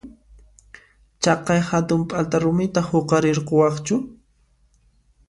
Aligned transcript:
Chaqay 1.23 1.59
hatun 1.69 2.01
p'alta 2.09 2.37
rumita 2.43 2.81
huqarirquwaqchu? 2.89 3.95